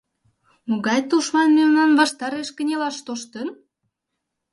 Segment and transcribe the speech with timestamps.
[0.69, 3.47] —Могай тушман мемнан ваштареш кынелаш тоштын?